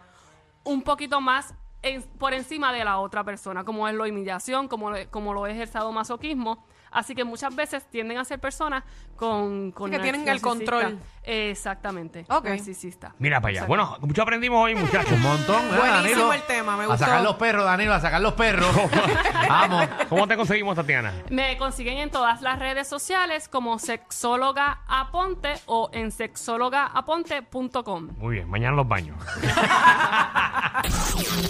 un 0.64 0.82
poquito 0.84 1.20
más 1.22 1.54
en- 1.86 2.02
por 2.18 2.34
encima 2.34 2.74
de 2.74 2.84
la 2.84 2.98
otra 3.00 3.24
persona, 3.24 3.64
como 3.64 3.88
es 3.88 3.94
la 3.94 4.04
humillación, 4.04 4.68
como, 4.68 4.92
como 5.12 5.34
lo 5.34 5.48
es 5.48 5.58
el 5.60 5.68
sadomasoquismo. 5.68 6.66
Así 6.96 7.14
que 7.14 7.24
muchas 7.24 7.56
veces 7.56 7.86
tienden 7.90 8.18
a 8.18 8.26
ser 8.26 8.40
personas 8.40 8.84
con... 9.16 9.72
con 9.72 9.92
Sí, 9.92 9.98
que 9.98 10.02
tienen 10.04 10.28
el 10.28 10.42
control. 10.42 10.98
Exactamente. 11.24 12.26
Ok. 12.30 12.46
Narcisista. 12.46 13.14
Mira 13.20 13.42
para 13.42 13.50
allá. 13.52 13.60
Exacto. 13.66 13.70
Bueno, 13.70 13.98
mucho 14.02 14.22
aprendimos 14.22 14.64
hoy, 14.64 14.76
muchachos. 14.76 15.12
Un 15.14 15.22
montón, 15.22 15.62
¿eh, 15.66 15.78
Buenísimo 15.78 15.94
Danilo? 16.02 16.34
el 16.34 16.42
tema, 16.44 16.78
me 16.78 16.84
A 16.84 16.88
gustó. 16.88 17.06
sacar 17.06 17.22
los 17.24 17.36
perros, 17.36 17.66
Danilo, 17.66 17.94
a 17.94 18.00
sacar 18.00 18.22
los 18.22 18.34
perros. 18.34 18.74
Vamos. 19.50 19.88
¿Cómo 20.10 20.28
te 20.28 20.36
conseguimos, 20.38 20.76
Tatiana? 20.76 21.14
Me 21.30 21.58
consiguen 21.58 21.98
en 21.98 22.10
todas 22.12 22.42
las 22.42 22.58
redes 22.60 22.88
sociales 22.88 23.48
como 23.50 23.78
sexóloga 23.80 24.82
aponte 24.88 25.54
o 25.66 25.90
en 25.94 26.12
sexólogaaponte.com. 26.12 28.10
Muy 28.18 28.36
bien, 28.36 28.50
mañana 28.50 28.76
los 28.76 28.88
baños. 28.88 29.18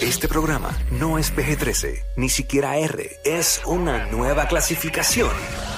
Este 0.00 0.28
programa 0.28 0.70
no 0.92 1.18
es 1.18 1.34
PG-13, 1.34 2.00
ni 2.16 2.28
siquiera 2.28 2.76
R. 2.76 3.10
Es 3.24 3.60
una 3.66 4.06
nueva 4.06 4.46
clasificación. 4.46 5.30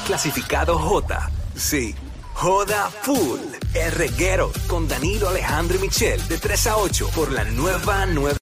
Clasificado 0.06 0.78
J. 0.78 1.30
Sí. 1.54 1.94
Joda 2.34 2.90
Full. 3.02 3.40
R. 3.74 4.08
Guerrero 4.16 4.52
con 4.66 4.88
Danilo 4.88 5.28
Alejandro 5.28 5.76
y 5.76 5.80
Michel 5.80 6.26
de 6.28 6.38
3 6.38 6.66
a 6.68 6.76
8 6.76 7.10
por 7.14 7.32
la 7.32 7.44
nueva 7.44 8.06
nueva. 8.06 8.36